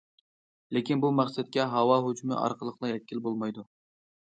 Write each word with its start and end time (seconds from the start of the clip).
لېكىن، 0.77 1.03
بۇ 1.03 1.11
مەقسەتكە 1.17 1.67
ھاۋا 1.75 1.99
ھۇجۇمى 2.07 2.41
ئارقىلىقلا 2.41 2.93
يەتكىلى 2.95 3.25
بولمايدۇ. 3.31 3.71